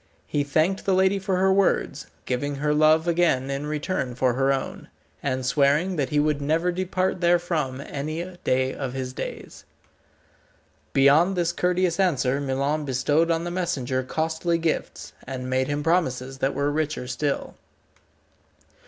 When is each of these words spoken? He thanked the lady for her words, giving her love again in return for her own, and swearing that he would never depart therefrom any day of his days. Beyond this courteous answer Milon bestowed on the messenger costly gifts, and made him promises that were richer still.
He 0.25 0.43
thanked 0.43 0.83
the 0.85 0.95
lady 0.95 1.19
for 1.19 1.37
her 1.37 1.53
words, 1.53 2.07
giving 2.25 2.55
her 2.55 2.73
love 2.73 3.07
again 3.07 3.51
in 3.51 3.67
return 3.67 4.15
for 4.15 4.33
her 4.33 4.51
own, 4.51 4.87
and 5.21 5.45
swearing 5.45 5.95
that 5.95 6.09
he 6.09 6.19
would 6.19 6.41
never 6.41 6.71
depart 6.71 7.21
therefrom 7.21 7.79
any 7.81 8.25
day 8.43 8.73
of 8.73 8.93
his 8.93 9.13
days. 9.13 9.63
Beyond 10.91 11.35
this 11.37 11.51
courteous 11.53 11.99
answer 11.99 12.41
Milon 12.41 12.83
bestowed 12.83 13.29
on 13.29 13.43
the 13.43 13.51
messenger 13.51 14.01
costly 14.01 14.57
gifts, 14.57 15.13
and 15.27 15.47
made 15.47 15.67
him 15.67 15.83
promises 15.83 16.39
that 16.39 16.55
were 16.55 16.71
richer 16.71 17.05
still. 17.05 17.53